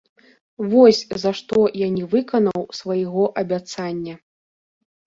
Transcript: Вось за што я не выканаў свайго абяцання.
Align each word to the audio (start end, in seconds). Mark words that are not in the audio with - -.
Вось 0.71 1.01
за 1.25 1.33
што 1.41 1.59
я 1.85 1.91
не 1.99 2.05
выканаў 2.15 2.67
свайго 2.81 3.31
абяцання. 3.45 4.21